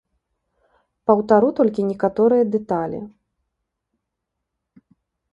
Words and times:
Паўтару 1.09 1.49
толькі 1.59 1.85
некаторыя 1.91 2.43
дэталі. 2.55 3.01